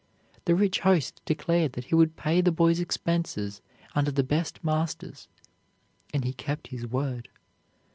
[0.45, 3.61] The rich host declared that he would pay the boy's expenses
[3.93, 5.27] under the best masters,
[6.11, 7.29] and he kept his word.